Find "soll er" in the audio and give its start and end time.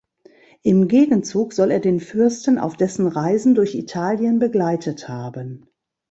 1.53-1.79